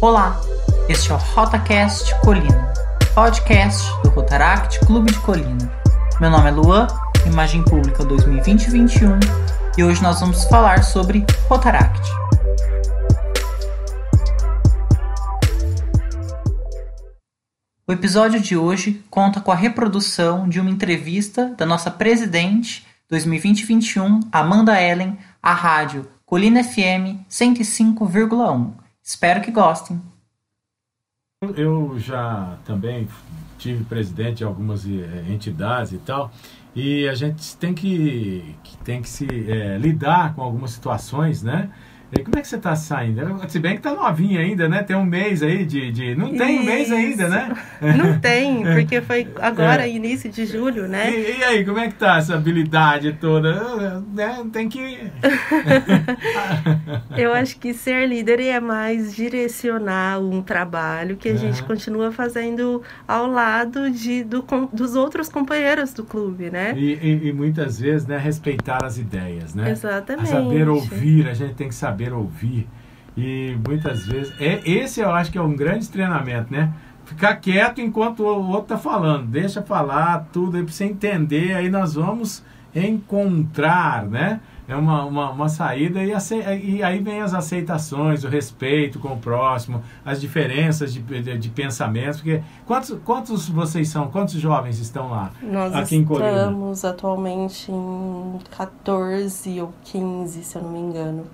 Olá, 0.00 0.40
este 0.88 1.10
é 1.10 1.14
o 1.16 1.18
RotaCast 1.18 2.20
Colina, 2.20 2.72
podcast 3.16 3.84
do 4.04 4.10
Rotaract 4.10 4.78
Clube 4.86 5.10
de 5.10 5.18
Colina. 5.18 5.72
Meu 6.20 6.30
nome 6.30 6.48
é 6.48 6.52
Luan, 6.52 6.86
Imagem 7.26 7.64
Pública 7.64 8.04
2020-21 8.04 9.18
e 9.76 9.82
hoje 9.82 10.00
nós 10.00 10.20
vamos 10.20 10.44
falar 10.44 10.84
sobre 10.84 11.26
Rotaract. 11.48 12.08
O 17.84 17.92
episódio 17.92 18.38
de 18.38 18.56
hoje 18.56 19.04
conta 19.10 19.40
com 19.40 19.50
a 19.50 19.56
reprodução 19.56 20.48
de 20.48 20.60
uma 20.60 20.70
entrevista 20.70 21.52
da 21.58 21.66
nossa 21.66 21.90
presidente 21.90 22.86
2020-21, 23.10 24.28
Amanda 24.30 24.80
Ellen, 24.80 25.18
à 25.42 25.52
rádio 25.52 26.06
Colina 26.24 26.62
FM 26.62 27.26
105,1. 27.28 28.77
Espero 29.08 29.40
que 29.40 29.50
gostem. 29.50 30.02
Eu 31.56 31.98
já 31.98 32.58
também 32.66 33.08
tive 33.56 33.82
presidente 33.84 34.38
de 34.38 34.44
algumas 34.44 34.84
eh, 34.84 35.24
entidades 35.30 35.92
e 35.92 35.98
tal, 35.98 36.30
e 36.76 37.08
a 37.08 37.14
gente 37.14 37.56
tem 37.56 37.72
que, 37.72 38.54
tem 38.84 39.00
que 39.00 39.08
se 39.08 39.26
é, 39.50 39.78
lidar 39.78 40.34
com 40.34 40.42
algumas 40.42 40.72
situações, 40.72 41.42
né? 41.42 41.72
E 42.10 42.22
como 42.22 42.38
é 42.38 42.40
que 42.40 42.48
você 42.48 42.56
está 42.56 42.74
saindo? 42.74 43.20
Se 43.48 43.58
bem 43.58 43.72
que 43.72 43.78
está 43.78 43.92
novinha 43.92 44.40
ainda, 44.40 44.66
né? 44.66 44.82
Tem 44.82 44.96
um 44.96 45.04
mês 45.04 45.42
aí 45.42 45.66
de. 45.66 45.92
de... 45.92 46.14
Não 46.14 46.34
tem 46.34 46.54
Isso. 46.54 46.62
um 46.62 46.64
mês 46.64 46.90
ainda, 46.90 47.28
né? 47.28 47.54
Não 47.96 48.18
tem, 48.18 48.62
porque 48.74 49.02
foi 49.02 49.28
agora, 49.38 49.86
é. 49.86 49.90
início 49.90 50.30
de 50.30 50.46
julho, 50.46 50.88
né? 50.88 51.10
E, 51.10 51.38
e, 51.38 51.44
aí, 51.44 51.64
como 51.66 51.78
é 51.78 51.88
que 51.88 51.94
tá 51.94 52.16
essa 52.16 52.34
habilidade 52.34 53.12
toda? 53.20 54.02
Né? 54.14 54.42
Tem 54.50 54.70
que. 54.70 54.98
Eu 57.14 57.34
acho 57.34 57.58
que 57.58 57.74
ser 57.74 58.08
líder 58.08 58.40
é 58.40 58.58
mais 58.58 59.14
direcionar 59.14 60.18
um 60.18 60.40
trabalho 60.40 61.16
que 61.16 61.28
a 61.28 61.32
uhum. 61.32 61.38
gente 61.38 61.62
continua 61.62 62.10
fazendo 62.10 62.82
ao 63.06 63.26
lado 63.26 63.90
de, 63.90 64.24
do, 64.24 64.42
dos 64.72 64.94
outros 64.94 65.28
companheiros 65.28 65.92
do 65.92 66.04
clube, 66.04 66.50
né? 66.50 66.72
E, 66.74 66.94
e, 66.94 67.28
e 67.28 67.32
muitas 67.34 67.78
vezes, 67.78 68.06
né, 68.06 68.16
respeitar 68.16 68.82
as 68.82 68.96
ideias, 68.96 69.54
né? 69.54 69.70
Exatamente. 69.70 70.32
A 70.32 70.42
saber 70.42 70.68
ouvir, 70.68 71.28
a 71.28 71.34
gente 71.34 71.54
tem 71.54 71.68
que 71.68 71.74
saber 71.74 71.97
saber 71.98 72.12
ouvir. 72.12 72.68
E 73.16 73.58
muitas 73.66 74.06
vezes, 74.06 74.32
é 74.40 74.60
esse 74.64 75.00
eu 75.00 75.10
acho 75.10 75.32
que 75.32 75.38
é 75.38 75.42
um 75.42 75.56
grande 75.56 75.88
treinamento, 75.88 76.52
né? 76.52 76.72
Ficar 77.04 77.36
quieto 77.36 77.80
enquanto 77.80 78.20
o 78.20 78.48
outro 78.50 78.68
tá 78.68 78.78
falando, 78.78 79.26
deixa 79.26 79.62
falar 79.62 80.28
tudo 80.32 80.56
aí 80.56 80.62
para 80.62 80.72
você 80.72 80.84
entender, 80.84 81.54
aí 81.54 81.68
nós 81.68 81.94
vamos 81.94 82.44
encontrar, 82.74 84.04
né? 84.04 84.40
É 84.68 84.76
uma, 84.76 85.02
uma, 85.06 85.30
uma 85.30 85.48
saída 85.48 85.98
e, 86.04 86.12
e 86.62 86.82
aí 86.82 86.98
vem 87.00 87.22
as 87.22 87.32
aceitações, 87.32 88.22
o 88.22 88.28
respeito 88.28 88.98
com 88.98 89.14
o 89.14 89.16
próximo, 89.16 89.82
as 90.04 90.20
diferenças 90.20 90.92
de, 90.92 91.00
de, 91.00 91.38
de 91.38 91.48
pensamentos, 91.48 92.20
porque 92.20 92.42
quantos, 92.66 92.98
quantos 93.02 93.48
vocês 93.48 93.88
são, 93.88 94.08
quantos 94.08 94.34
jovens 94.34 94.78
estão 94.78 95.08
lá? 95.10 95.32
Nós 95.42 95.74
aqui 95.74 95.96
em 95.96 96.04
Colina? 96.04 96.28
estamos 96.28 96.84
atualmente 96.84 97.72
em 97.72 98.38
14 98.50 99.58
ou 99.62 99.72
15, 99.84 100.44
se 100.44 100.56
eu 100.56 100.62
não 100.62 100.70
me 100.70 100.78
engano 100.78 101.24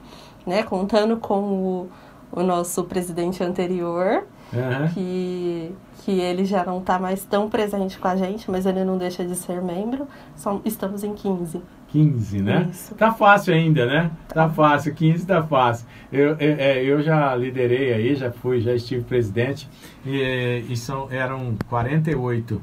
né? 0.46 0.62
Contando 0.62 1.16
com 1.16 1.40
o, 1.40 1.88
o 2.32 2.42
nosso 2.42 2.84
presidente 2.84 3.42
anterior, 3.42 4.26
uhum. 4.52 4.88
que, 4.92 5.72
que 6.02 6.12
ele 6.20 6.44
já 6.44 6.64
não 6.64 6.78
está 6.78 6.98
mais 6.98 7.24
tão 7.24 7.48
presente 7.48 7.98
com 7.98 8.08
a 8.08 8.16
gente, 8.16 8.50
mas 8.50 8.66
ele 8.66 8.84
não 8.84 8.98
deixa 8.98 9.24
de 9.24 9.34
ser 9.34 9.62
membro. 9.62 10.06
Só, 10.36 10.60
estamos 10.64 11.04
em 11.04 11.14
15. 11.14 11.60
15, 11.94 12.42
né? 12.42 12.68
Isso. 12.72 12.94
Tá 12.96 13.12
fácil 13.12 13.54
ainda, 13.54 13.86
né? 13.86 14.10
Tá, 14.26 14.34
tá 14.34 14.48
fácil, 14.48 14.92
15 14.92 15.24
tá 15.24 15.42
fácil. 15.44 15.86
Eu, 16.12 16.30
eu, 16.30 16.56
é, 16.58 16.82
eu, 16.82 17.00
já 17.00 17.34
liderei 17.36 17.92
aí, 17.92 18.16
já 18.16 18.32
fui, 18.32 18.60
já 18.60 18.74
estive 18.74 19.04
presidente, 19.04 19.68
e, 20.04 20.64
e 20.68 20.76
são, 20.76 21.06
eram 21.10 21.56
48 21.68 22.60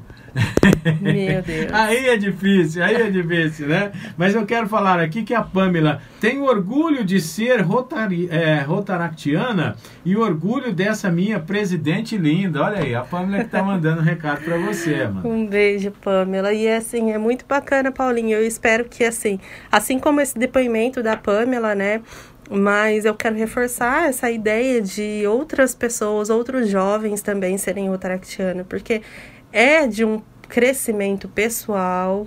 meu 1.00 1.42
Deus. 1.42 1.72
aí 1.72 2.08
é 2.08 2.16
difícil, 2.16 2.82
aí 2.82 2.94
é 2.94 3.10
difícil, 3.10 3.68
né? 3.68 3.92
Mas 4.16 4.34
eu 4.34 4.46
quero 4.46 4.66
falar 4.68 4.98
aqui 5.00 5.22
que 5.22 5.34
a 5.34 5.42
Pamela 5.42 6.00
tem 6.20 6.40
orgulho 6.40 7.04
de 7.04 7.20
ser 7.20 7.60
rotari, 7.60 8.28
é, 8.30 8.60
rotaractiana 8.60 9.76
e 10.04 10.16
orgulho 10.16 10.72
dessa 10.72 11.10
minha 11.10 11.38
presidente 11.38 12.16
linda. 12.16 12.62
Olha 12.62 12.78
aí, 12.78 12.94
a 12.94 13.02
Pamela 13.02 13.21
que 13.28 13.44
tá 13.44 13.62
mandando 13.62 14.00
um 14.00 14.04
recado 14.04 14.44
para 14.44 14.56
você, 14.58 15.06
mano. 15.06 15.28
Um 15.28 15.46
beijo, 15.46 15.90
Pamela. 15.90 16.52
E 16.52 16.68
assim, 16.68 17.12
é 17.12 17.18
muito 17.18 17.44
bacana, 17.46 17.90
Paulinho. 17.92 18.36
Eu 18.36 18.46
espero 18.46 18.84
que 18.84 19.04
assim, 19.04 19.38
assim 19.70 19.98
como 19.98 20.20
esse 20.20 20.38
depoimento 20.38 21.02
da 21.02 21.16
Pamela, 21.16 21.74
né? 21.74 22.02
Mas 22.50 23.04
eu 23.04 23.14
quero 23.14 23.36
reforçar 23.36 24.08
essa 24.08 24.30
ideia 24.30 24.80
de 24.82 25.24
outras 25.26 25.74
pessoas, 25.74 26.28
outros 26.28 26.68
jovens 26.68 27.22
também 27.22 27.56
serem 27.56 27.88
rotaractianos, 27.88 28.66
porque 28.68 29.00
é 29.52 29.86
de 29.86 30.04
um 30.04 30.20
crescimento 30.48 31.28
pessoal. 31.28 32.26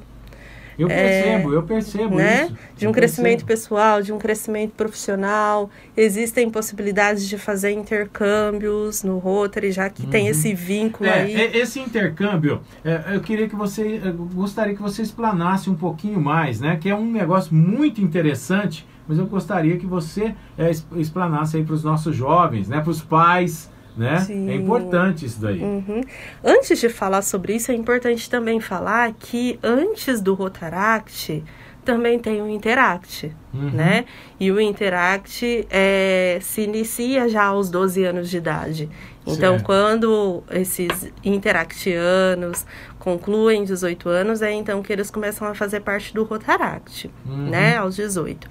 Eu 0.77 0.87
percebo, 0.87 1.53
é, 1.53 1.55
eu 1.55 1.63
percebo 1.63 2.15
né? 2.15 2.45
isso. 2.45 2.57
De 2.75 2.85
um 2.85 2.89
eu 2.89 2.93
crescimento 2.93 3.45
percebo. 3.45 3.47
pessoal, 3.47 4.01
de 4.01 4.11
um 4.11 4.17
crescimento 4.17 4.71
profissional. 4.71 5.69
Existem 5.95 6.49
possibilidades 6.49 7.27
de 7.27 7.37
fazer 7.37 7.71
intercâmbios 7.71 9.03
no 9.03 9.17
Rotary, 9.17 9.71
já 9.71 9.89
que 9.89 10.03
uhum. 10.03 10.09
tem 10.09 10.27
esse 10.27 10.53
vínculo 10.53 11.09
é, 11.09 11.21
aí. 11.21 11.35
É, 11.35 11.57
esse 11.57 11.79
intercâmbio, 11.79 12.61
é, 12.83 13.15
eu 13.15 13.21
queria 13.21 13.47
que 13.47 13.55
você, 13.55 14.01
gostaria 14.33 14.75
que 14.75 14.81
você 14.81 15.01
explanasse 15.01 15.69
um 15.69 15.75
pouquinho 15.75 16.19
mais, 16.19 16.59
né? 16.59 16.77
Que 16.79 16.89
é 16.89 16.95
um 16.95 17.09
negócio 17.09 17.53
muito 17.55 18.01
interessante, 18.01 18.85
mas 19.07 19.17
eu 19.17 19.25
gostaria 19.25 19.77
que 19.77 19.85
você 19.85 20.35
é, 20.57 20.71
explanasse 20.95 21.57
aí 21.57 21.63
para 21.63 21.75
os 21.75 21.83
nossos 21.83 22.15
jovens, 22.15 22.67
né? 22.67 22.81
Para 22.81 22.91
os 22.91 23.01
pais, 23.01 23.71
né? 23.97 24.19
Sim. 24.21 24.49
É 24.49 24.55
importante 24.55 25.25
isso 25.25 25.39
daí. 25.41 25.61
Uhum. 25.61 26.01
Antes 26.43 26.79
de 26.79 26.89
falar 26.89 27.21
sobre 27.21 27.55
isso, 27.55 27.71
é 27.71 27.75
importante 27.75 28.29
também 28.29 28.59
falar 28.59 29.13
que 29.13 29.59
antes 29.63 30.21
do 30.21 30.33
Rotaract 30.33 31.43
também 31.83 32.17
tem 32.17 32.41
o 32.41 32.49
Interact, 32.49 33.31
uhum. 33.53 33.69
né? 33.69 34.05
E 34.39 34.51
o 34.51 34.59
Interact 34.59 35.67
é, 35.69 36.39
se 36.41 36.61
inicia 36.61 37.29
já 37.29 37.45
aos 37.45 37.69
12 37.69 38.03
anos 38.03 38.29
de 38.29 38.37
idade. 38.37 38.89
Então, 39.27 39.59
quando 39.59 40.43
esses 40.51 41.11
interactianos 41.23 42.65
concluem 42.99 43.63
18 43.63 44.09
anos, 44.09 44.41
é 44.41 44.51
então 44.51 44.81
que 44.81 44.91
eles 44.91 45.09
começam 45.09 45.47
a 45.47 45.55
fazer 45.55 45.81
parte 45.81 46.13
do 46.13 46.23
Rotaract, 46.23 47.09
uhum. 47.25 47.49
né? 47.49 47.77
Aos 47.77 47.95
18. 47.95 48.47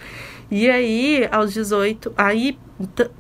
E 0.51 0.69
aí, 0.71 1.29
aos 1.33 1.53
18, 1.53 2.13
aí 2.17 2.59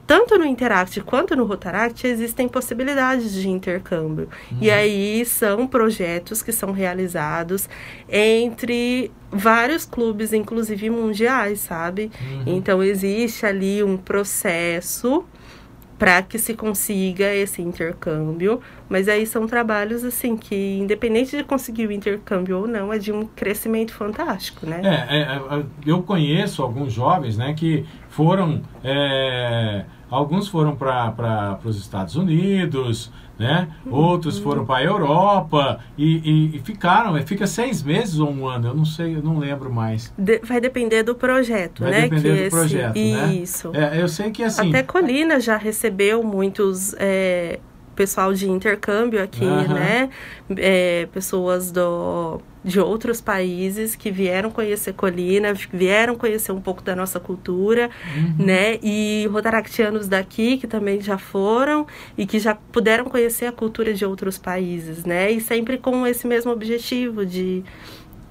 tanto 0.06 0.37
no 0.37 0.44
Interact 0.44 1.00
quanto 1.03 1.37
no 1.37 1.44
Rotaract 1.44 2.06
existem 2.06 2.48
possibilidades 2.48 3.32
de 3.32 3.48
intercâmbio. 3.48 4.28
Uhum. 4.50 4.59
E 4.60 4.71
aí 4.71 5.25
são 5.25 5.66
projetos 5.66 6.42
que 6.42 6.53
são 6.53 6.72
realizados 6.72 7.69
entre 8.09 9.12
vários 9.31 9.84
clubes, 9.84 10.32
inclusive 10.32 10.91
mundiais, 10.91 11.60
sabe? 11.60 12.10
Uhum. 12.21 12.42
Então 12.47 12.82
existe 12.82 13.47
ali 13.47 13.82
um 13.82 13.97
processo 13.97 15.25
para 15.99 16.22
que 16.22 16.38
se 16.38 16.55
consiga 16.55 17.32
esse 17.34 17.62
intercâmbio, 17.62 18.60
mas 18.88 19.09
aí 19.09 19.27
são 19.27 19.47
trabalhos 19.47 20.05
assim 20.05 20.37
que 20.37 20.78
independente 20.78 21.37
de 21.37 21.44
conseguir 21.44 21.87
o 21.87 21.93
intercâmbio 21.93 22.59
ou 22.59 22.66
não, 22.66 22.93
é 22.93 22.99
de 22.99 23.12
um 23.12 23.27
crescimento 23.27 23.93
fantástico, 23.93 24.66
né? 24.66 24.81
É, 24.83 25.19
é, 25.19 25.22
é 25.22 25.65
eu 25.87 26.03
conheço 26.03 26.62
alguns 26.62 26.93
jovens, 26.93 27.37
né, 27.37 27.54
que 27.54 27.87
foram 28.09 28.62
é, 28.83 29.84
alguns 30.15 30.49
foram 30.49 30.77
para 30.77 31.59
os 31.65 31.79
Estados 31.79 32.17
Unidos, 32.17 33.13
né? 33.39 33.69
Outros 33.91 34.39
foram 34.39 34.65
para 34.65 34.77
a 34.77 34.85
Europa 34.85 35.81
e, 35.99 36.17
e, 36.19 36.57
e, 36.57 36.59
ficaram, 36.61 37.21
fica 37.27 37.47
seis 37.47 37.83
meses 37.83 38.19
ou 38.19 38.31
um 38.31 38.47
ano, 38.47 38.69
eu 38.69 38.75
não 38.75 38.85
sei, 38.85 39.17
eu 39.17 39.23
não 39.23 39.39
lembro 39.39 39.73
mais. 39.73 40.13
De, 40.17 40.39
vai 40.39 40.61
depender 40.61 41.03
do 41.03 41.15
projeto, 41.15 41.83
vai 41.83 41.91
né? 41.91 42.01
Vai 42.01 42.09
depender 42.11 42.29
que 42.29 42.37
do 42.37 42.47
esse, 42.47 42.57
projeto, 42.57 42.95
né? 42.95 43.35
Isso. 43.35 43.71
É, 43.75 44.01
eu 44.01 44.09
sei 44.09 44.31
que 44.31 44.43
assim... 44.43 44.69
Até 44.69 44.83
Colina 44.83 45.41
já 45.41 45.57
recebeu 45.57 46.23
muitos... 46.23 46.95
É, 46.99 47.59
pessoal 47.95 48.33
de 48.33 48.51
intercâmbio 48.51 49.23
aqui, 49.23 49.45
uhum. 49.45 49.75
né? 49.75 50.11
É, 50.57 51.07
pessoas 51.13 51.71
do 51.71 52.41
de 52.65 52.81
outros 52.81 53.21
países 53.21 53.95
que 53.95 54.11
vieram 54.11 54.51
conhecer 54.51 54.95
Colina, 54.95 55.53
vieram 55.53 56.17
conhecer 56.17 56.51
um 56.51 56.63
pouco 56.63 56.83
da 56.83 56.97
nossa 56.97 57.21
cultura, 57.21 57.91
uhum. 58.17 58.47
né? 58.47 58.79
E 58.83 59.29
rotaractianos 59.31 60.09
daqui 60.09 60.57
que 60.57 60.67
também 60.67 60.99
já 61.01 61.19
foram 61.19 61.87
e 62.17 62.25
que 62.25 62.39
já 62.39 62.55
puderam 62.55 63.05
conhecer 63.05 63.45
a 63.45 63.53
cultura 63.53 63.93
de 63.93 64.07
outros 64.07 64.39
países, 64.39 65.05
né? 65.05 65.31
E 65.31 65.41
sempre 65.43 65.77
com 65.77 66.07
esse 66.07 66.27
mesmo 66.27 66.51
objetivo 66.51 67.27
de, 67.27 67.63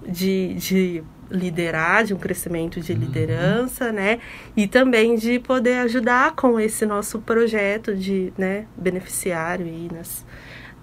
de, 0.07 0.53
de 0.55 1.03
liderar, 1.29 2.03
de 2.03 2.13
um 2.13 2.17
crescimento 2.17 2.79
de 2.79 2.94
uhum. 2.94 3.00
liderança, 3.00 3.88
uhum. 3.88 3.94
né? 3.94 4.19
E 4.55 4.67
também 4.67 5.15
de 5.15 5.39
poder 5.39 5.79
ajudar 5.79 6.35
com 6.35 6.59
esse 6.59 6.85
nosso 6.85 7.19
projeto 7.19 7.95
de 7.95 8.31
né, 8.38 8.65
beneficiário 8.77 9.65
e 9.65 9.89
nas. 9.91 10.25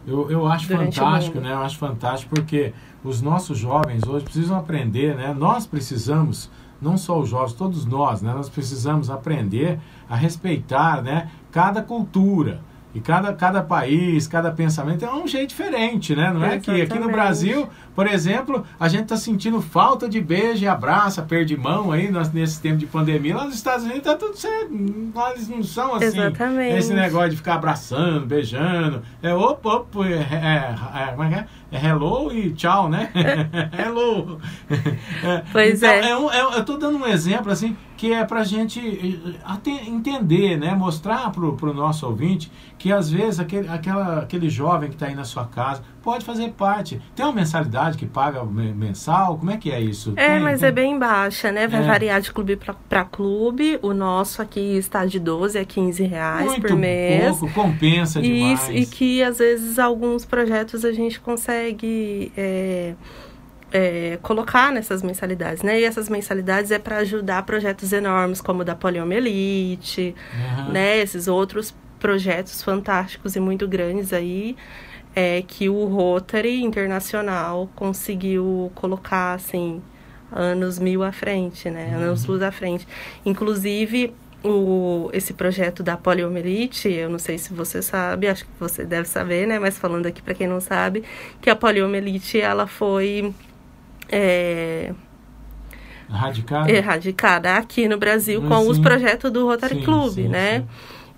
Eu, 0.06 0.30
eu 0.30 0.46
acho 0.46 0.66
fantástico, 0.66 1.40
né? 1.40 1.52
Eu 1.52 1.60
acho 1.60 1.78
fantástico 1.78 2.34
porque 2.34 2.72
os 3.04 3.20
nossos 3.22 3.58
jovens 3.58 4.02
hoje 4.06 4.24
precisam 4.24 4.58
aprender, 4.58 5.14
né? 5.14 5.34
Nós 5.36 5.66
precisamos, 5.66 6.50
não 6.80 6.96
só 6.96 7.20
os 7.20 7.28
jovens, 7.28 7.52
todos 7.52 7.84
nós, 7.84 8.22
né? 8.22 8.32
Nós 8.32 8.48
precisamos 8.48 9.10
aprender 9.10 9.78
a 10.08 10.16
respeitar, 10.16 11.02
né? 11.02 11.30
Cada 11.52 11.82
cultura, 11.82 12.60
E 12.92 13.00
cada, 13.00 13.32
cada 13.32 13.62
país, 13.62 14.26
cada 14.26 14.50
pensamento 14.50 15.04
é 15.04 15.12
um 15.12 15.26
jeito 15.26 15.50
diferente, 15.50 16.16
né? 16.16 16.32
Não 16.32 16.44
é 16.44 16.58
que 16.58 16.82
aqui 16.82 16.98
no 16.98 17.08
Brasil, 17.08 17.68
por 17.94 18.04
exemplo, 18.06 18.64
a 18.80 18.88
gente 18.88 19.04
está 19.04 19.16
sentindo 19.16 19.60
falta 19.60 20.08
de 20.08 20.20
beijo 20.20 20.64
e 20.64 20.68
abraço, 20.68 21.20
aperto 21.20 21.46
de 21.46 21.56
mão 21.56 21.92
aí 21.92 22.10
nesse 22.32 22.60
tempo 22.60 22.78
de 22.78 22.86
pandemia. 22.86 23.36
Lá 23.36 23.44
nos 23.44 23.54
Estados 23.54 23.84
Unidos 23.84 24.02
tá 24.02 24.16
tudo 24.16 24.36
certo. 24.36 24.72
Lá 25.14 25.30
eles 25.30 25.48
não 25.48 25.62
são 25.62 25.94
assim. 25.94 26.06
Exatamente. 26.06 26.78
Esse 26.78 26.92
negócio 26.92 27.30
de 27.30 27.36
ficar 27.36 27.54
abraçando, 27.54 28.26
beijando. 28.26 29.02
É 29.22 29.32
opa, 29.32 29.74
opa, 29.74 30.06
é, 30.06 30.14
é, 30.14 31.02
é, 31.02 31.06
como 31.12 31.22
é 31.22 31.28
que 31.28 31.34
é? 31.34 31.46
É 31.72 31.86
hello 31.86 32.32
e 32.32 32.50
tchau, 32.50 32.88
né? 32.88 33.10
hello. 33.78 34.40
Pois 35.52 35.80
então, 35.80 35.90
é. 35.90 36.10
é, 36.10 36.16
um, 36.16 36.30
é 36.32 36.40
eu 36.40 36.60
estou 36.60 36.76
dando 36.76 36.98
um 36.98 37.06
exemplo 37.06 37.52
assim 37.52 37.76
que 38.00 38.14
é 38.14 38.24
para 38.24 38.40
a 38.40 38.44
gente 38.44 38.80
eh, 38.80 39.86
entender, 39.86 40.56
né? 40.56 40.74
mostrar 40.74 41.30
para 41.30 41.44
o 41.44 41.74
nosso 41.74 42.06
ouvinte 42.06 42.50
que 42.80 42.90
às 42.90 43.10
vezes 43.10 43.38
aquele, 43.38 43.68
aquela, 43.68 44.20
aquele 44.20 44.48
jovem 44.48 44.88
que 44.88 44.94
está 44.94 45.06
aí 45.06 45.14
na 45.14 45.22
sua 45.22 45.44
casa 45.44 45.82
pode 46.02 46.24
fazer 46.24 46.50
parte. 46.52 46.98
Tem 47.14 47.26
uma 47.26 47.34
mensalidade 47.34 47.98
que 47.98 48.06
paga 48.06 48.42
mensal? 48.42 49.36
Como 49.36 49.50
é 49.50 49.58
que 49.58 49.70
é 49.70 49.78
isso? 49.78 50.14
É, 50.16 50.30
tem, 50.30 50.40
mas 50.40 50.60
tem? 50.60 50.70
é 50.70 50.72
bem 50.72 50.98
baixa, 50.98 51.52
né? 51.52 51.68
Vai 51.68 51.82
é. 51.82 51.86
variar 51.86 52.22
de 52.22 52.32
clube 52.32 52.58
para 52.88 53.04
clube. 53.04 53.78
O 53.82 53.92
nosso 53.92 54.40
aqui 54.40 54.78
está 54.78 55.04
de 55.04 55.20
12 55.20 55.58
a 55.58 55.64
15 55.64 56.02
reais 56.04 56.46
Muito 56.46 56.68
por 56.68 56.74
mês. 56.74 57.36
pouco, 57.36 57.52
compensa 57.52 58.22
demais. 58.22 58.62
Isso, 58.62 58.72
e 58.72 58.86
que 58.86 59.22
às 59.22 59.36
vezes 59.36 59.78
alguns 59.78 60.24
projetos 60.24 60.82
a 60.82 60.90
gente 60.90 61.20
consegue... 61.20 62.32
É, 62.34 62.94
é, 63.72 64.18
colocar 64.22 64.72
nessas 64.72 65.02
mensalidades, 65.02 65.62
né? 65.62 65.80
E 65.80 65.84
essas 65.84 66.08
mensalidades 66.08 66.70
é 66.70 66.78
para 66.78 66.96
ajudar 66.98 67.44
projetos 67.44 67.92
enormes 67.92 68.40
como 68.40 68.62
o 68.62 68.64
da 68.64 68.74
poliomielite, 68.74 70.14
uhum. 70.34 70.72
né? 70.72 70.98
Esses 70.98 71.28
outros 71.28 71.72
projetos 72.00 72.62
fantásticos 72.62 73.36
e 73.36 73.40
muito 73.40 73.68
grandes 73.68 74.12
aí 74.12 74.56
é, 75.14 75.42
que 75.46 75.68
o 75.68 75.84
Rotary 75.84 76.62
Internacional 76.62 77.68
conseguiu 77.76 78.72
colocar 78.74 79.34
assim 79.34 79.80
anos 80.32 80.78
mil 80.78 81.02
à 81.02 81.12
frente, 81.12 81.68
né? 81.70 81.92
Uhum. 81.92 82.02
Anos 82.04 82.24
luz 82.24 82.42
à 82.42 82.50
frente. 82.50 82.86
Inclusive 83.24 84.14
o, 84.42 85.10
esse 85.12 85.34
projeto 85.34 85.82
da 85.82 85.96
poliomielite, 85.96 86.88
eu 86.88 87.10
não 87.10 87.18
sei 87.18 87.36
se 87.36 87.52
você 87.52 87.82
sabe, 87.82 88.28
acho 88.28 88.44
que 88.44 88.50
você 88.58 88.84
deve 88.84 89.06
saber, 89.08 89.46
né? 89.46 89.58
Mas 89.58 89.76
falando 89.76 90.06
aqui 90.06 90.22
para 90.22 90.34
quem 90.34 90.46
não 90.46 90.60
sabe, 90.60 91.04
que 91.40 91.50
a 91.50 91.56
poliomielite 91.56 92.40
ela 92.40 92.66
foi 92.66 93.34
é, 94.08 94.94
erradicada. 96.08 96.70
erradicada 96.70 97.56
aqui 97.56 97.88
no 97.88 97.98
Brasil 97.98 98.42
com 98.42 98.68
os 98.68 98.78
projetos 98.78 99.30
do 99.30 99.46
Rotary 99.46 99.76
sim, 99.76 99.84
Club, 99.84 100.12
sim, 100.12 100.28
né? 100.28 100.60
Sim. 100.60 100.66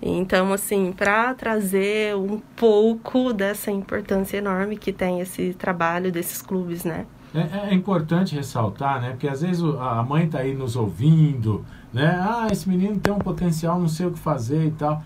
Então, 0.05 0.51
assim, 0.51 0.91
para 0.91 1.33
trazer 1.33 2.13
um 2.17 2.37
pouco 2.57 3.31
dessa 3.31 3.71
importância 3.71 4.35
enorme 4.35 4.75
que 4.75 4.91
tem 4.91 5.21
esse 5.21 5.53
trabalho 5.53 6.11
desses 6.11 6.41
clubes, 6.41 6.83
né? 6.83 7.05
É, 7.33 7.69
é 7.69 7.73
importante 7.73 8.35
ressaltar, 8.35 9.01
né? 9.01 9.11
Porque 9.11 9.29
às 9.29 9.41
vezes 9.41 9.63
a 9.63 10.03
mãe 10.03 10.25
está 10.25 10.39
aí 10.39 10.53
nos 10.53 10.75
ouvindo, 10.75 11.63
né? 11.93 12.19
Ah, 12.21 12.47
esse 12.51 12.67
menino 12.67 12.99
tem 12.99 13.13
um 13.13 13.17
potencial, 13.17 13.79
não 13.79 13.87
sei 13.87 14.07
o 14.07 14.11
que 14.11 14.19
fazer 14.19 14.65
e 14.65 14.71
tal. 14.71 15.01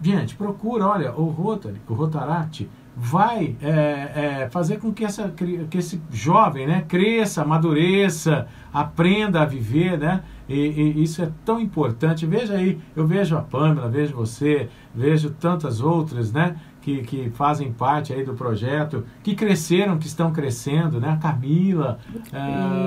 Gente, 0.00 0.34
procura, 0.34 0.86
olha, 0.86 1.12
o 1.12 1.28
Rotary, 1.28 1.78
o 1.86 1.92
Rotaract, 1.92 2.66
vai 2.96 3.56
é, 3.62 3.68
é, 3.70 4.48
fazer 4.50 4.78
com 4.78 4.90
que, 4.90 5.04
essa, 5.04 5.28
que 5.28 5.76
esse 5.76 6.00
jovem 6.10 6.66
né, 6.66 6.84
cresça, 6.88 7.42
amadureça, 7.42 8.48
aprenda 8.72 9.42
a 9.42 9.44
viver, 9.44 9.98
né? 9.98 10.22
E, 10.50 10.54
e, 10.54 11.02
isso 11.02 11.22
é 11.22 11.30
tão 11.44 11.60
importante. 11.60 12.26
Veja 12.26 12.54
aí, 12.54 12.80
eu 12.96 13.06
vejo 13.06 13.36
a 13.36 13.40
Pamela, 13.40 13.88
vejo 13.88 14.16
você, 14.16 14.68
vejo 14.92 15.30
tantas 15.30 15.80
outras, 15.80 16.32
né? 16.32 16.56
Que, 16.82 17.02
que 17.02 17.30
fazem 17.30 17.72
parte 17.72 18.12
aí 18.12 18.24
do 18.24 18.34
projeto, 18.34 19.04
que 19.22 19.34
cresceram, 19.36 19.96
que 19.96 20.08
estão 20.08 20.32
crescendo, 20.32 20.98
né? 20.98 21.10
A 21.10 21.16
Camila. 21.18 22.00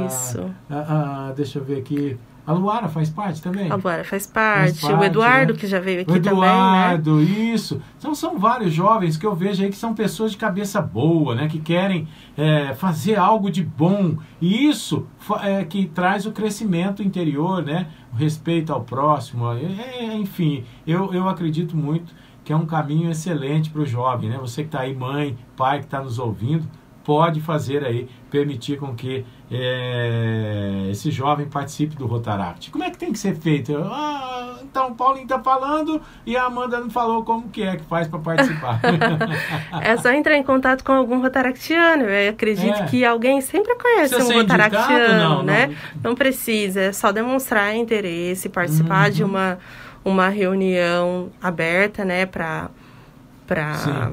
Isso. 0.06 0.44
Ah, 0.69 1.30
ah, 1.30 1.33
deixa 1.33 1.60
eu 1.60 1.63
ver 1.63 1.77
aqui. 1.77 2.18
A 2.45 2.51
Luara 2.51 2.89
faz 2.89 3.09
parte 3.09 3.41
também? 3.41 3.71
A 3.71 3.75
Luara 3.75 4.03
faz 4.03 4.27
parte. 4.27 4.79
Faz 4.79 4.81
parte 4.81 4.99
o 4.99 5.03
Eduardo, 5.03 5.53
né? 5.53 5.59
que 5.59 5.65
já 5.65 5.79
veio 5.79 6.01
aqui 6.01 6.11
o 6.11 6.15
Eduardo, 6.15 6.41
também, 6.41 6.51
né? 6.51 6.93
Eduardo, 6.95 7.23
isso. 7.23 7.81
Então, 7.97 8.13
são 8.13 8.37
vários 8.37 8.73
jovens 8.73 9.15
que 9.15 9.25
eu 9.25 9.33
vejo 9.33 9.63
aí 9.63 9.69
que 9.69 9.77
são 9.77 9.93
pessoas 9.93 10.31
de 10.31 10.37
cabeça 10.37 10.81
boa, 10.81 11.35
né? 11.35 11.47
Que 11.47 11.59
querem 11.59 12.07
é, 12.35 12.73
fazer 12.73 13.15
algo 13.15 13.49
de 13.49 13.63
bom. 13.63 14.17
E 14.41 14.67
isso 14.67 15.07
é 15.41 15.63
que 15.63 15.85
traz 15.85 16.25
o 16.25 16.33
crescimento 16.33 17.01
interior, 17.01 17.63
né? 17.63 17.87
O 18.11 18.17
respeito 18.17 18.73
ao 18.73 18.81
próximo. 18.81 19.49
É, 19.53 20.03
é, 20.03 20.15
enfim, 20.15 20.65
eu, 20.85 21.13
eu 21.13 21.29
acredito 21.29 21.77
muito 21.77 22.13
que 22.43 22.51
é 22.51 22.55
um 22.55 22.65
caminho 22.65 23.09
excelente 23.09 23.69
para 23.69 23.81
o 23.81 23.85
jovem, 23.85 24.29
né? 24.29 24.37
Você 24.37 24.63
que 24.63 24.67
está 24.67 24.81
aí, 24.81 24.93
mãe, 24.93 25.37
pai, 25.55 25.79
que 25.79 25.85
está 25.85 26.01
nos 26.01 26.19
ouvindo, 26.19 26.67
pode 27.03 27.41
fazer 27.41 27.83
aí, 27.83 28.07
permitir 28.31 28.77
com 28.77 28.95
que 28.95 29.25
é, 29.51 30.88
esse 30.89 31.11
jovem 31.11 31.47
participe 31.47 31.95
do 31.95 32.05
Rotaract. 32.05 32.71
Como 32.71 32.83
é 32.83 32.89
que 32.89 32.97
tem 32.97 33.11
que 33.11 33.19
ser 33.19 33.35
feito? 33.35 33.75
Ah, 33.77 34.57
então 34.63 34.89
o 34.89 34.95
Paulinho 34.95 35.23
está 35.23 35.39
falando 35.39 36.01
e 36.25 36.35
a 36.35 36.45
Amanda 36.45 36.79
não 36.79 36.89
falou 36.89 37.23
como 37.23 37.50
que 37.50 37.61
é 37.61 37.75
que 37.75 37.83
faz 37.83 38.07
para 38.07 38.19
participar. 38.19 38.79
é 39.81 39.97
só 39.97 40.11
entrar 40.11 40.38
em 40.38 40.44
contato 40.44 40.83
com 40.83 40.94
algum 40.94 41.21
Rotaractiano. 41.21 42.03
Eu 42.03 42.31
acredito 42.31 42.79
é. 42.79 42.85
que 42.85 43.05
alguém 43.05 43.41
sempre 43.41 43.75
conhece 43.75 44.15
um 44.15 44.33
Rotaractiano, 44.33 45.17
não, 45.17 45.44
né? 45.44 45.67
Não. 45.95 46.11
não. 46.11 46.15
precisa, 46.15 46.81
é 46.81 46.91
só 46.91 47.11
demonstrar 47.11 47.75
interesse, 47.75 48.50
participar 48.50 49.07
uhum. 49.07 49.13
de 49.13 49.23
uma, 49.23 49.59
uma 50.03 50.29
reunião 50.29 51.29
aberta, 51.41 52.05
né, 52.05 52.25
para 52.25 52.69
para 53.45 54.11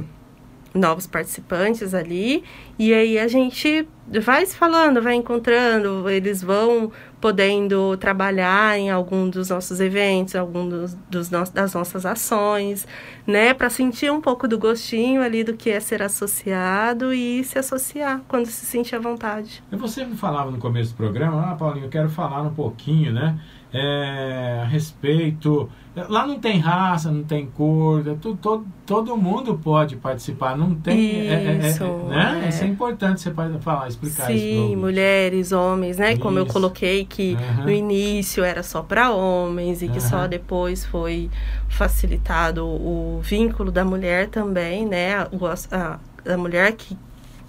novos 0.74 1.06
participantes 1.06 1.94
ali. 1.94 2.44
E 2.78 2.94
aí 2.94 3.18
a 3.18 3.28
gente 3.28 3.86
vai 4.22 4.44
se 4.46 4.56
falando, 4.56 5.02
vai 5.02 5.14
encontrando, 5.14 6.08
eles 6.08 6.42
vão 6.42 6.90
podendo 7.20 7.96
trabalhar 7.98 8.78
em 8.78 8.90
algum 8.90 9.28
dos 9.28 9.50
nossos 9.50 9.78
eventos, 9.78 10.34
algum 10.34 10.68
dos, 10.68 10.94
dos 11.08 11.30
no, 11.30 11.44
das 11.44 11.74
nossas 11.74 12.06
ações, 12.06 12.88
né, 13.26 13.52
para 13.52 13.68
sentir 13.68 14.10
um 14.10 14.20
pouco 14.20 14.48
do 14.48 14.58
gostinho 14.58 15.22
ali 15.22 15.44
do 15.44 15.54
que 15.54 15.70
é 15.70 15.78
ser 15.78 16.02
associado 16.02 17.12
e 17.12 17.44
se 17.44 17.58
associar 17.58 18.22
quando 18.26 18.46
se 18.46 18.64
sentir 18.64 18.96
à 18.96 18.98
vontade. 18.98 19.62
E 19.70 19.76
você 19.76 20.04
me 20.04 20.16
falava 20.16 20.50
no 20.50 20.58
começo 20.58 20.92
do 20.92 20.96
programa, 20.96 21.50
ah, 21.50 21.54
Paulinho, 21.54 21.86
eu 21.86 21.90
quero 21.90 22.08
falar 22.08 22.40
um 22.42 22.54
pouquinho, 22.54 23.12
né, 23.12 23.38
é, 23.72 24.66
respeito. 24.68 25.68
Lá 26.08 26.24
não 26.24 26.38
tem 26.38 26.58
raça, 26.58 27.10
não 27.10 27.24
tem 27.24 27.46
cor, 27.46 28.06
é 28.06 28.14
tudo, 28.14 28.36
todo, 28.36 28.66
todo 28.86 29.16
mundo 29.16 29.58
pode 29.58 29.96
participar, 29.96 30.56
não 30.56 30.74
tem. 30.74 31.26
Isso, 31.26 31.32
é, 31.32 31.44
é, 31.44 32.08
né? 32.08 32.42
é. 32.44 32.48
isso 32.48 32.64
é 32.64 32.66
importante 32.66 33.20
você 33.20 33.32
falar, 33.60 33.88
explicar 33.88 34.26
Sim, 34.26 34.34
isso. 34.34 34.68
Sim, 34.68 34.76
mulheres, 34.76 35.52
homens, 35.52 35.98
né? 35.98 36.12
Isso. 36.12 36.20
Como 36.20 36.38
eu 36.38 36.46
coloquei 36.46 37.04
que 37.04 37.34
uhum. 37.34 37.64
no 37.64 37.70
início 37.70 38.44
era 38.44 38.62
só 38.62 38.82
para 38.82 39.10
homens 39.10 39.82
e 39.82 39.88
que 39.88 39.98
uhum. 39.98 40.08
só 40.08 40.26
depois 40.28 40.86
foi 40.86 41.28
facilitado 41.68 42.64
o 42.64 43.20
vínculo 43.22 43.72
da 43.72 43.84
mulher 43.84 44.28
também, 44.28 44.86
né? 44.86 45.16
A, 45.16 45.28
a, 45.72 46.32
a 46.32 46.36
mulher 46.36 46.72
que 46.72 46.96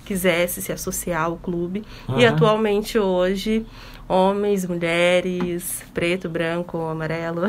quisesse 0.03 0.61
se 0.61 0.71
associar 0.71 1.25
ao 1.25 1.37
clube. 1.37 1.83
Uhum. 2.09 2.19
E 2.19 2.25
atualmente 2.25 2.97
hoje 2.97 3.65
homens, 4.11 4.65
mulheres, 4.65 5.85
preto, 5.93 6.27
branco, 6.27 6.77
amarelo, 6.77 7.43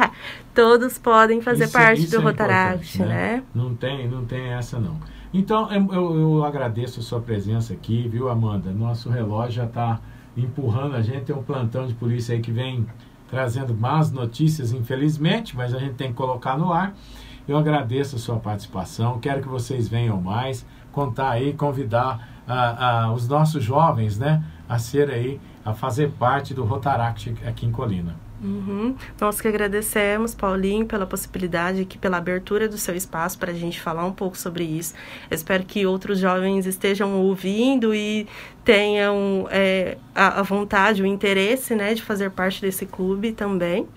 todos 0.54 0.96
podem 0.96 1.42
fazer 1.42 1.64
isso, 1.64 1.72
parte 1.74 2.04
isso 2.04 2.10
do 2.12 2.22
é 2.22 2.24
Rotaract, 2.24 2.98
né? 3.00 3.06
né? 3.06 3.42
Não 3.54 3.74
tem, 3.74 4.08
não 4.08 4.24
tem 4.24 4.46
essa 4.54 4.80
não. 4.80 4.96
Então 5.34 5.70
eu, 5.70 6.18
eu, 6.18 6.44
agradeço 6.44 7.00
a 7.00 7.02
sua 7.02 7.20
presença 7.20 7.74
aqui, 7.74 8.08
viu, 8.08 8.30
Amanda? 8.30 8.70
Nosso 8.70 9.10
relógio 9.10 9.52
já 9.52 9.64
está 9.66 10.00
empurrando 10.34 10.96
a 10.96 11.02
gente, 11.02 11.24
tem 11.24 11.36
um 11.36 11.42
plantão 11.42 11.86
de 11.86 11.92
polícia 11.92 12.34
aí 12.34 12.40
que 12.40 12.50
vem 12.50 12.86
trazendo 13.28 13.74
más 13.74 14.10
notícias, 14.10 14.72
infelizmente, 14.72 15.54
mas 15.54 15.74
a 15.74 15.78
gente 15.78 15.94
tem 15.94 16.08
que 16.08 16.14
colocar 16.14 16.56
no 16.56 16.72
ar. 16.72 16.94
Eu 17.46 17.58
agradeço 17.58 18.16
a 18.16 18.18
sua 18.18 18.36
participação, 18.36 19.18
quero 19.18 19.42
que 19.42 19.48
vocês 19.48 19.86
venham 19.86 20.18
mais, 20.20 20.64
contar 20.92 21.30
aí, 21.30 21.52
convidar 21.52 22.42
uh, 22.48 23.10
uh, 23.10 23.12
os 23.12 23.28
nossos 23.28 23.62
jovens, 23.62 24.18
né, 24.18 24.42
a 24.66 24.78
ser 24.78 25.10
aí 25.10 25.38
a 25.66 25.74
fazer 25.74 26.12
parte 26.12 26.54
do 26.54 26.64
Rotaract 26.64 27.34
aqui 27.44 27.66
em 27.66 27.72
Colina. 27.72 28.14
Uhum. 28.40 28.94
Nós 29.20 29.40
que 29.40 29.48
agradecemos, 29.48 30.34
Paulinho, 30.34 30.86
pela 30.86 31.06
possibilidade 31.06 31.80
aqui, 31.80 31.98
pela 31.98 32.18
abertura 32.18 32.68
do 32.68 32.78
seu 32.78 32.94
espaço 32.94 33.36
para 33.38 33.50
a 33.50 33.54
gente 33.54 33.80
falar 33.80 34.04
um 34.04 34.12
pouco 34.12 34.38
sobre 34.38 34.62
isso. 34.62 34.94
Eu 35.28 35.34
espero 35.34 35.64
que 35.64 35.84
outros 35.84 36.18
jovens 36.20 36.66
estejam 36.66 37.14
ouvindo 37.14 37.92
e 37.94 38.28
tenham 38.64 39.48
é, 39.50 39.98
a, 40.14 40.40
a, 40.40 40.42
vontade, 40.42 41.02
o 41.02 41.06
interesse, 41.06 41.74
né, 41.74 41.94
de 41.94 42.02
fazer 42.02 42.30
parte 42.30 42.60
desse 42.60 42.86
clube 42.86 43.32
também, 43.32 43.88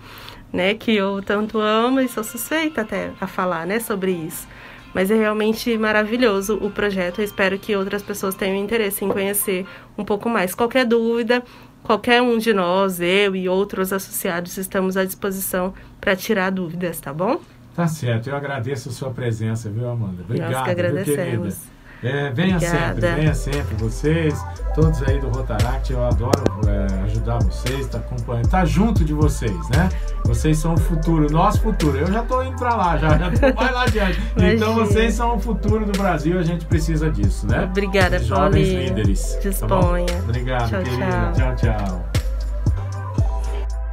né, 0.52 0.74
que 0.74 0.96
eu 0.96 1.22
tanto 1.22 1.60
amo 1.60 2.00
e 2.00 2.08
sou 2.08 2.24
suspeita 2.24 2.80
até 2.80 3.12
a 3.20 3.26
falar, 3.26 3.66
né, 3.66 3.78
sobre 3.78 4.10
isso. 4.10 4.48
Mas 4.94 5.10
é 5.10 5.14
realmente 5.14 5.76
maravilhoso 5.78 6.58
o 6.60 6.70
projeto. 6.70 7.20
Eu 7.20 7.24
espero 7.24 7.58
que 7.58 7.76
outras 7.76 8.02
pessoas 8.02 8.34
tenham 8.34 8.56
interesse 8.56 9.04
em 9.04 9.08
conhecer 9.08 9.66
um 9.96 10.04
pouco 10.04 10.28
mais. 10.28 10.54
Qualquer 10.54 10.84
dúvida, 10.84 11.42
qualquer 11.82 12.20
um 12.20 12.38
de 12.38 12.52
nós, 12.52 13.00
eu 13.00 13.36
e 13.36 13.48
outros 13.48 13.92
associados, 13.92 14.56
estamos 14.56 14.96
à 14.96 15.04
disposição 15.04 15.72
para 16.00 16.16
tirar 16.16 16.50
dúvidas, 16.50 17.00
tá 17.00 17.12
bom? 17.12 17.40
Tá 17.74 17.86
certo, 17.86 18.28
eu 18.28 18.36
agradeço 18.36 18.88
a 18.88 18.92
sua 18.92 19.10
presença, 19.10 19.70
viu, 19.70 19.88
Amanda? 19.88 20.22
Obrigado, 20.22 20.52
Nós 20.52 20.64
que 20.64 20.70
agradecemos. 20.70 21.58
É, 22.02 22.30
venha 22.30 22.56
Obrigada. 22.56 22.94
sempre, 22.94 23.14
venha 23.14 23.34
sempre. 23.34 23.74
Vocês, 23.76 24.34
todos 24.74 25.02
aí 25.02 25.20
do 25.20 25.28
Rotaract, 25.28 25.92
eu 25.92 26.02
adoro 26.02 26.44
é, 26.66 27.02
ajudar 27.04 27.38
vocês, 27.42 27.86
tá 27.88 27.98
acompanhando, 27.98 28.48
tá 28.48 28.64
junto 28.64 29.04
de 29.04 29.12
vocês, 29.12 29.68
né? 29.68 29.88
Vocês 30.24 30.56
são 30.56 30.74
o 30.74 30.78
futuro, 30.78 31.30
nosso 31.30 31.60
futuro. 31.60 31.98
Eu 31.98 32.06
já 32.10 32.22
tô 32.22 32.42
indo 32.42 32.56
para 32.56 32.74
lá, 32.74 32.96
já, 32.96 33.18
já 33.18 33.30
tô 33.30 33.54
mais 33.54 33.72
lá 33.72 33.82
adiante. 33.82 34.20
Então 34.40 34.74
vocês 34.74 35.12
são 35.14 35.36
o 35.36 35.40
futuro 35.40 35.84
do 35.84 35.92
Brasil, 35.92 36.38
a 36.38 36.42
gente 36.42 36.64
precisa 36.64 37.10
disso, 37.10 37.46
né? 37.46 37.64
Obrigada, 37.64 38.18
Jovens 38.18 38.68
Paulinho. 38.68 38.88
líderes. 38.88 39.34
tá? 39.34 39.40
Disponha. 39.48 40.06
Obrigado, 40.24 40.70
Tchau, 40.70 40.82
querida. 40.82 41.32
tchau. 41.36 41.56
tchau. 41.56 42.04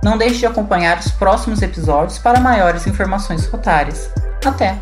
Não 0.04 0.18
deixe 0.18 0.40
de 0.40 0.46
acompanhar 0.46 0.98
os 1.00 1.12
próximos 1.12 1.62
episódios 1.62 2.18
para 2.20 2.40
maiores 2.40 2.88
informações 2.88 3.46
rotárias. 3.48 4.10
Até! 4.46 4.78